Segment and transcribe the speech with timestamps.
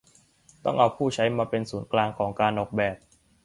[0.65, 2.95] ต้องเอาผู้ใช้มาเป็นศูนย์กลางของการออกแบบ